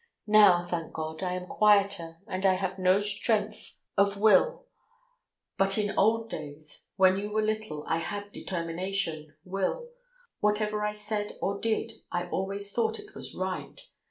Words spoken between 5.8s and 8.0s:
old days when you were little I